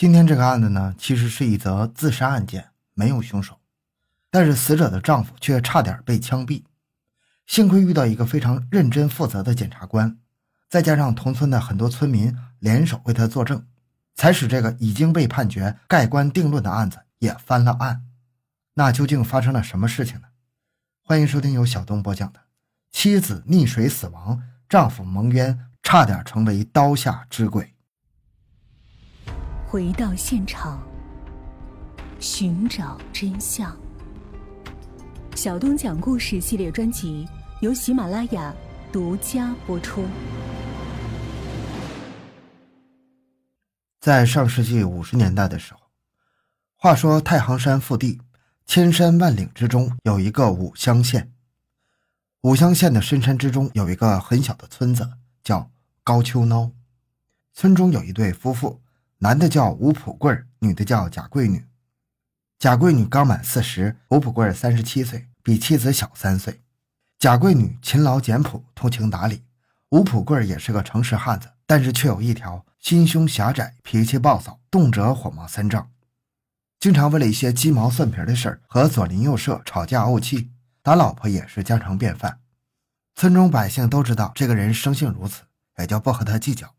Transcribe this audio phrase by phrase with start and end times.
[0.00, 3.60] 今天这个案子呢，其实是一则自杀案件，没有凶手，
[4.30, 6.64] 但是死者的丈夫却差点被枪毙。
[7.46, 10.16] 幸亏遇到一个非常认真负责的检察官，
[10.70, 13.66] 再加上同村的很多村民联手为他作证，
[14.14, 18.06] 才使这个已经被判决盖棺定论的案子也翻了案。
[18.72, 20.28] 那究竟发生了什么事情呢？
[21.04, 22.40] 欢迎收听由小东播讲的：
[22.90, 27.74] 妻子溺水死亡，丈夫蒙冤，差点成为刀下之鬼。
[29.70, 30.82] 回到现场，
[32.18, 33.72] 寻找真相。
[35.36, 37.24] 小东讲故事系列专辑
[37.60, 38.52] 由喜马拉雅
[38.90, 40.04] 独家播出。
[44.00, 45.82] 在上世纪五十年代的时候，
[46.74, 48.20] 话说太行山腹地，
[48.66, 51.32] 千山万岭之中有一个五乡县。
[52.40, 55.08] 五乡县的深山之中有一个很小的村子，
[55.44, 55.70] 叫
[56.02, 56.72] 高丘孬。
[57.54, 58.80] 村中有一对夫妇。
[59.22, 61.66] 男的叫吴普贵女的叫贾桂女。
[62.58, 66.62] 贾桂女刚满四十，吴普贵三十七岁，比妻子小三岁。
[67.18, 69.42] 贾桂女勤劳简朴，通情达理。
[69.90, 75.90] 吴普贵也是个诚实汉子，但是却有一条心胸狭窄，脾气暴躁，动辄火冒三丈，
[76.78, 80.50] 经常为了一些鸡毛蒜皮的事儿和左邻右舍吵架怄气，
[80.82, 82.40] 打老婆也是家常便饭。
[83.14, 85.42] 村中百姓都知道这个人生性如此，
[85.76, 86.74] 也就不和他计较。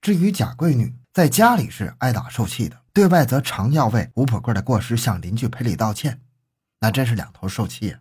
[0.00, 6.20] 至于贾桂女，在家里是挨打受气的，对外则常要为吴普贵的过失向邻居赔礼道歉，
[6.78, 7.98] 那真是两头受气呀。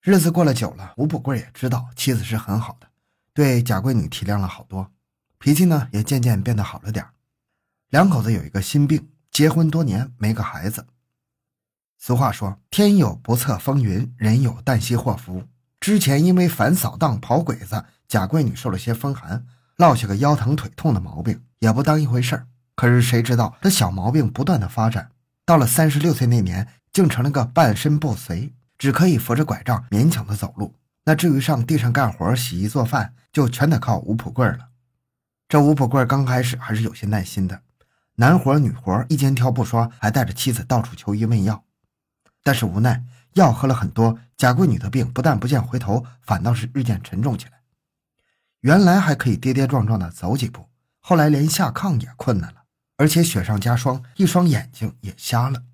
[0.00, 2.86] 日子过了久了，吴普贵也知道妻子是很好的，
[3.32, 4.92] 对贾桂女体谅了好多，
[5.40, 7.04] 脾气呢也渐渐变得好了点
[7.88, 10.86] 两口子有一个心病，结婚多年没个孩子。
[11.98, 15.48] 俗话说：“天有不测风云，人有旦夕祸福。”
[15.80, 19.44] 之前因为反扫荡跑鬼子，贾桂女受了些风寒。
[19.78, 22.46] 落下个腰疼腿痛的毛病，也不当一回事儿。
[22.76, 25.10] 可是谁知道这小毛病不断的发展，
[25.46, 30.74] 到了三十六岁那年，竟成了个半身不遂，只可以扶着拐杖勉强的走路。
[31.04, 34.68] 那至于上地上干活、洗衣做饭，就全得靠吴普贵了。
[35.48, 37.62] 这吴普贵刚开始还是有些耐心的，
[38.16, 41.64] 男活女活一肩挑不说，还带着妻子到处求医问药。
[42.42, 43.02] 但是无奈
[43.34, 47.52] 药喝了很多，贾桂女的病不但不见回头，反倒是日渐沉重起来。
[48.60, 50.68] 原来还可以跌跌撞撞的走几步，
[51.06, 52.64] 后来连下炕也困难了，
[52.96, 55.64] 而且雪上加霜，一双眼睛也瞎了。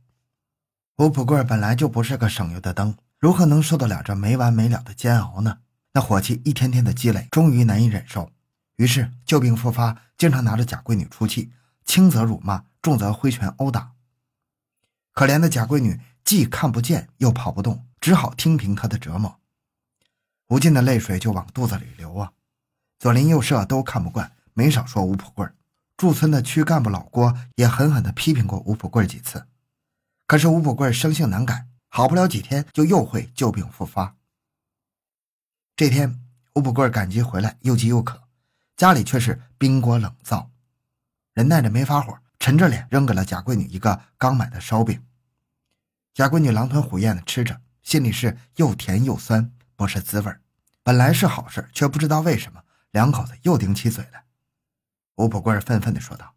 [0.96, 5.58] 吴普贵本来就不是个省油的灯，如何能受得了这没完没了的煎熬呢？
[5.92, 8.32] 那火气一天天的积累，终于难以忍受，
[8.74, 11.52] 于是旧病复发，经常拿着贾桂女出气，
[11.84, 13.92] 轻则辱骂，重则挥拳殴打。
[15.12, 19.38] 可怜的贾桂女既看不见又跑不动，只好听凭他的折磨，
[20.48, 22.32] 无尽的泪水就往肚子里流啊。
[22.98, 25.48] 左邻右舍都看不惯，没少说吴普贵。
[25.96, 29.46] 驻村的区干部老郭也狠狠地批评过吴普贵几次。
[30.26, 34.16] 可是吴普贵生性难改，好不了几天就又会旧病复发。
[35.74, 36.20] 这天，
[36.56, 38.20] 吴普贵赶集回来，又饥又渴，
[38.76, 40.50] 家里却是冰锅冷灶，
[41.32, 45.02] 忍耐着没发火，沉着脸扔给了贾桂女一个刚买的烧饼。
[46.12, 50.30] 贾桂女狼吞虎咽地吃着，心里是又甜又酸，不是滋味
[50.82, 52.62] 本来是好事，却不知道为什么。
[52.90, 54.24] 两口子又顶起嘴来，
[55.16, 56.34] 吴普贵愤愤地说道：“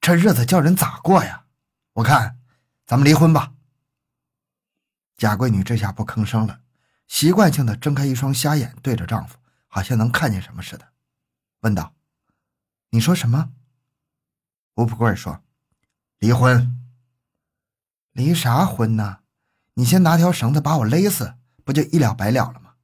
[0.00, 1.46] 这日子叫人咋过呀？
[1.94, 2.38] 我看，
[2.86, 3.54] 咱们离婚吧。”
[5.16, 6.60] 贾桂女这下不吭声了，
[7.08, 10.92] 习惯性的睁开一双瞎眼，对着丈夫，好像能看见什么似的，
[11.60, 11.94] 问道
[12.90, 13.52] ：“你说什么？”
[14.76, 15.42] 吴普贵说
[16.20, 16.74] ：“离婚。
[18.12, 19.18] 离啥婚呢？
[19.74, 21.34] 你先拿条绳子把我勒死，
[21.64, 22.74] 不就一了百了了吗？”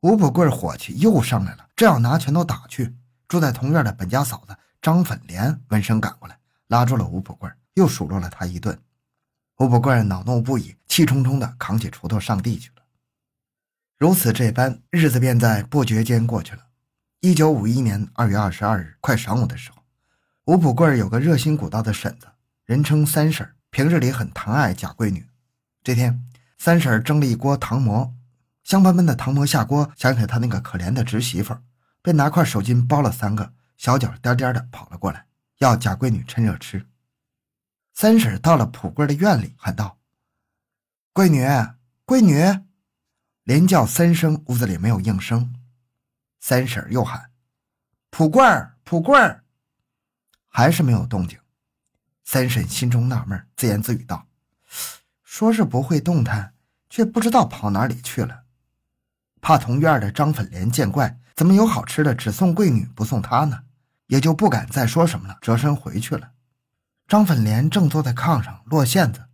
[0.00, 2.94] 吴普贵火气又上来了，正要拿拳头打去，
[3.34, 8.78] 住在同院的本家嫂子张粉莲闻声赶过来，拉住了吴普贵，又数落了他一顿。
[9.58, 12.82] 吴普贵恼怒不已，气冲冲地扛起锄头上地去了。
[13.98, 16.62] 如此这般，日子便在不觉间过去了。
[17.22, 19.82] 一九五一年二月二十二日，快晌午的时候，
[20.44, 22.28] 吴普贵有个热心古道的婶子，
[22.64, 25.26] 人称三婶，平日里很疼爱贾桂女。
[25.82, 26.24] 这天，
[26.56, 28.14] 三婶蒸了一锅糖馍。
[28.62, 31.56] 香喷喷的糖馍下锅，想起她那个可怜的侄媳妇，
[32.04, 36.86] 便拿块手巾包了三个，小脚颠颠的跑了过来，要贾闺女趁热吃。
[37.94, 39.98] 三婶到了普贵的院里，喊道
[41.14, 41.46] ：“闺女，
[42.04, 42.60] 闺女！”
[43.44, 45.54] 连叫三声，屋子里没有应声。
[46.40, 47.30] 三婶又喊
[48.10, 49.42] ：“普贵儿，普贵儿！”
[50.46, 51.38] 还是没有动静。
[52.22, 54.28] 三婶心中纳闷，自言自语道
[55.24, 56.52] ：“说是不会动弹，
[56.90, 58.44] 却不知道跑哪里去了。”
[59.40, 63.60] 怕同院的张粉莲见怪，怎么有好吃的只送贵女不送她呢？
[64.06, 66.32] 也就不敢再说什么了，折身回去了。
[67.08, 69.24] 张粉莲正坐在炕上落线子，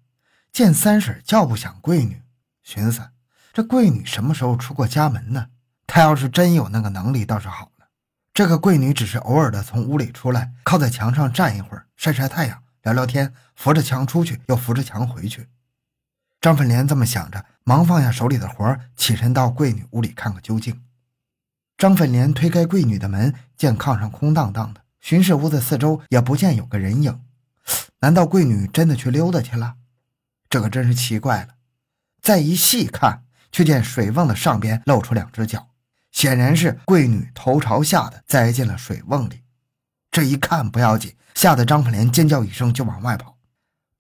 [0.53, 2.23] 见三婶叫不响贵女，
[2.63, 3.11] 寻思
[3.53, 5.49] 这贵女什么时候出过家门呢？
[5.87, 7.89] 她要是真有那个能力，倒是好了。
[8.33, 15.49] 这个贵女只是偶尔的从屋里出来，靠在墙上站一会儿，晒晒太阳，聊聊天，扶着墙出去，又扶着墙回去。
[16.41, 20.81] 张粉莲这么想着，忙放下手里的活，起身到贵女屋里看个究竟。
[21.81, 27.23] 张粉莲推开贵女的门，见炕上空荡荡的，巡视屋子四周，也不见有个人影。
[28.01, 29.77] 难道贵女真的去溜达去了？
[30.51, 31.55] 这可真是奇怪了。
[32.21, 35.69] 再一细看，却见水瓮的上边露出两只脚，
[36.13, 39.41] 显然是贵女头朝下的栽进了水瓮里。
[40.11, 43.39] 这一看不要紧，吓得张粉莲尖叫一声就往外跑。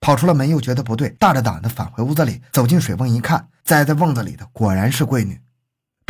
[0.00, 5.40] 跑出了门，又觉得不对，大着胆子返回屋子里，走进水瓮一看，栽在瓮子里的果然是贵女。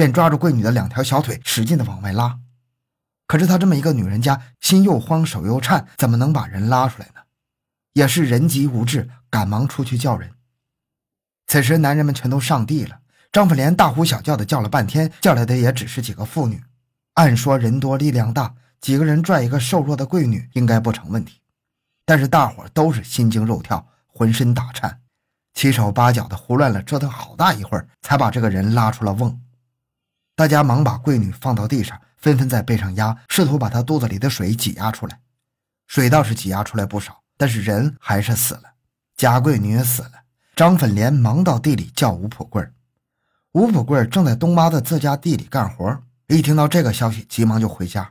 [0.00, 2.38] 便抓住闺女的两条小腿，使劲的往外拉。
[3.26, 7.20] 可是她这么一个女人家，心又慌，手又颤，怎么能把人拉出来呢？
[7.92, 10.30] 也是人急无智，赶忙出去叫人。
[11.48, 13.00] 此时男人们全都上地了。
[13.30, 16.62] 张福莲大呼小叫的叫了半天，叫来的也只是几个妇女。
[17.12, 21.42] 按说人多力量大，几个人拽一个瘦弱的贵女应该不成问题。
[22.06, 24.98] 但是大伙都是心惊肉跳，浑身打颤，
[25.52, 29.38] 七手八脚的胡乱了折腾好大一会儿，才把这个人拉出了瓮。
[30.40, 35.20] 大家忙把闺女放到地上，纷纷在背上压，试图把她肚子里的水挤压出来。
[35.86, 38.62] 水倒是挤压出来不少，但是人还是死了，
[39.18, 40.12] 贾贵女也死了。
[40.56, 42.66] 张粉莲忙到地里叫吴普贵
[43.52, 48.10] 吴普贵正在东妈的自家地里干活，一听到这个消息，急忙就回家。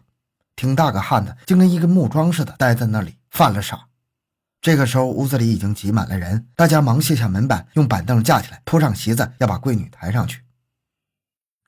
[0.55, 3.87] 挺大个汉子，竟跟一个木桩似的待在那里，犯了傻。
[4.61, 10.43] 这个时候，屋子里已经挤满了人，大家忙卸下门板，用板凳架起来，铺上席子，要把闺女抬上去。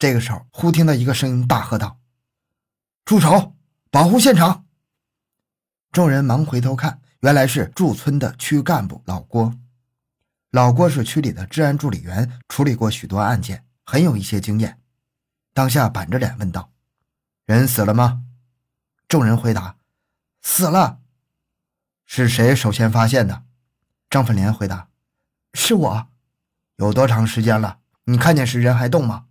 [0.02, 2.00] 这个时候，忽听到一个声音大喝道
[3.06, 3.56] ：“住手！
[3.92, 4.66] 保护现场！”
[5.94, 9.54] 众人忙回头看，原来是驻村的区干部老郭。
[10.50, 14.82] 老郭是区里的治安助理员，处理过许多案件，很有一些经验。
[15.54, 16.72] 当下板着脸问道
[17.46, 18.24] ：“人死了吗？”
[19.08, 19.78] 众人回答
[20.42, 20.98] ：“死了。”
[22.08, 23.44] 是谁首先发现的？
[24.10, 24.88] 张粉莲回答
[25.54, 26.08] ：“是我。”
[26.78, 27.82] 有多长时间了？
[28.06, 29.28] 你看见时人还动吗？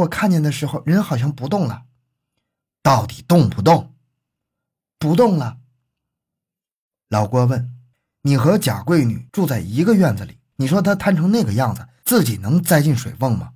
[0.00, 1.84] 我看见的时候，人好像不动了。
[2.82, 3.94] 到底动不动？
[4.98, 5.58] 不动了。
[7.08, 7.74] 老郭问
[8.22, 13.52] ：“你和贾贵女住在一个院子里，你说她瘫成那个样子，自己能栽进水瓮吗？”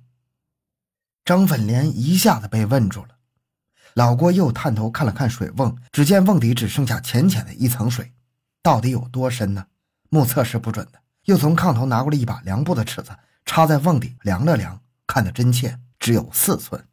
[1.25, 3.15] 张粉莲一下子被问住了。
[3.93, 8.13] 老郭又探头看了看水瓮，只见瓮底只剩下浅浅的一层水，
[8.61, 9.65] 到底有多深呢？
[10.09, 11.01] 目测是不准的。
[11.23, 15.79] 又从炕头拿过来一把量布的尺子，插在瓮底量了量，看得真切。
[16.05, 16.87] 只有四寸，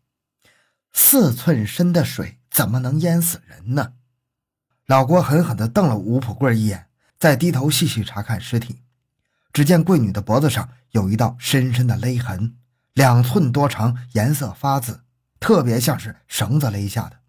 [0.90, 3.92] 四寸深的水怎么能淹死人呢？
[4.86, 6.88] 老郭狠狠地瞪了吴普贵一眼，
[7.18, 8.80] 再低头细细查看尸体。
[9.52, 12.56] 只见贵女的脖子上有一道深深的勒痕，
[12.94, 15.02] 两寸多长，颜色发紫，
[15.38, 17.20] 特别像是绳子勒下的。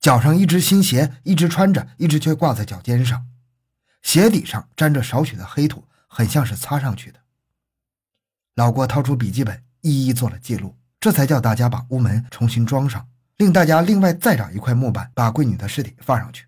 [0.00, 3.28] 脚上一只新鞋，一只穿着，一只却挂在脚尖上，
[4.02, 7.20] 鞋底上沾着少许的黑土，很像是擦上去的。
[8.56, 10.74] 老郭掏出笔记本，一一做了记录。
[11.00, 16.46] 这才叫大家把屋门重新装上，令大家另外再找一块木板，把闺女的尸体放上去，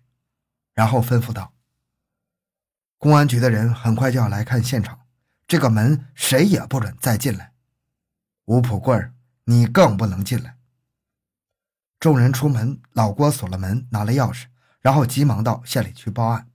[0.73, 1.53] 然后吩咐道
[2.99, 4.99] ：“公安局的人很快就要来看现场，
[5.47, 7.53] 这个门谁也不准再进来。
[8.45, 9.13] 吴普贵儿，
[9.45, 10.57] 你更不能进来。”
[11.97, 14.47] 众人出门，老郭锁了门，拿了钥匙，
[14.81, 16.49] 然后急忙到县里去报案。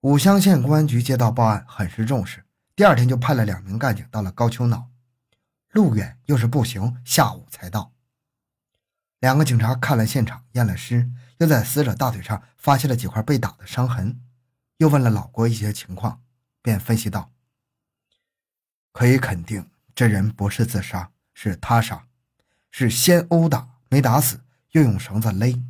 [0.00, 4.88] 武乡县公安局接到报案，很是重视，第二天就派了两名干警到了高丘脑。
[5.72, 7.92] 路远又是步行，下午才到。
[9.20, 14.20] 两个警察看了现场，验了尸，又在死者大腿上发现了几块被打的伤痕，
[14.78, 16.22] 又问了老郭一些情况，
[16.60, 17.30] 便分析道
[18.92, 22.06] ：“可以肯定，这人不是自杀，是他杀，
[22.70, 24.40] 是先殴打没打死，
[24.72, 25.62] 又用绳子勒。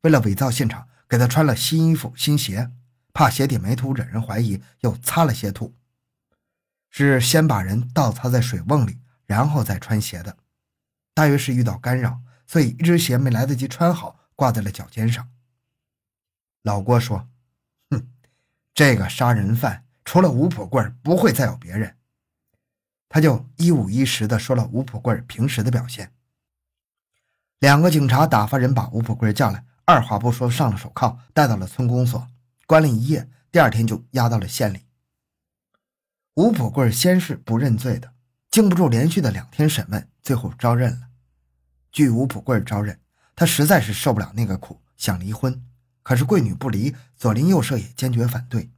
[0.00, 2.72] 为了伪造现场，给他穿了新衣服、新鞋，
[3.12, 5.76] 怕鞋底没土惹人怀疑，又擦了些土。
[6.88, 8.98] 是先把人倒插在水瓮里。”
[9.30, 10.36] 然后再穿鞋的，
[11.14, 15.30] 大约是遇到干扰，所以一只鞋没来得及穿好，挂在了脚尖上。
[16.62, 17.28] 老郭说
[17.90, 18.08] ：“哼，
[18.74, 21.96] 这个杀人犯除了吴普贵不会再有别人。”
[23.08, 26.12] 他就一五一十的说了吴普贵平时的表现。
[27.60, 32.26] 两个警察打发人把吴普贵叫来，二话不说上了手铐，带到了村公所，
[32.66, 33.30] 关了一夜。
[33.52, 34.86] 第二天就押到了县里。
[36.34, 38.12] 吴普贵先是不认罪的。
[38.50, 41.08] 经不住连续的两天审问，最后招认了。
[41.92, 42.98] 据吴普贵招认，
[43.36, 45.64] 他实在是受不了那个苦，想离婚。
[46.02, 48.68] 可是贵女不离，左邻右舍也坚决反对，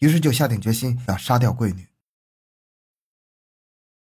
[0.00, 1.86] 于是就下定决心要杀掉贵女。